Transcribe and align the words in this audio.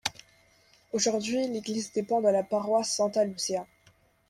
Aujourd'hui 0.93 1.47
l'église 1.49 1.93
dépend 1.93 2.21
de 2.21 2.29
la 2.29 2.41
paroisse 2.41 2.89
Santa 2.89 3.23
Lucia. 3.23 3.67